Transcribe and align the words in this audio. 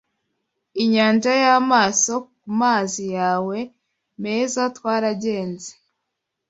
Inyanja 0.83 1.31
y'amaso 1.43 2.13
kumazi 2.33 3.05
yawe 3.17 3.57
meza 4.23 4.61
twaragenze 4.77 5.71